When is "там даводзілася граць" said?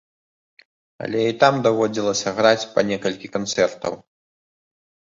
1.45-2.69